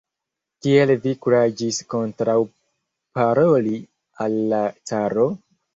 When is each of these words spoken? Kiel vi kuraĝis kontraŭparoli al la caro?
Kiel 0.63 0.93
vi 1.03 1.13
kuraĝis 1.25 1.83
kontraŭparoli 1.95 3.79
al 4.27 4.45
la 4.55 4.65
caro? 4.93 5.33